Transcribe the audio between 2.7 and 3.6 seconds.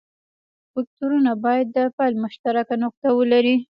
نقطه ولري.